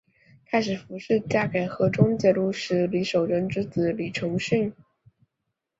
[0.47, 4.73] 开始符氏嫁给河中节度使李守贞之子李崇训。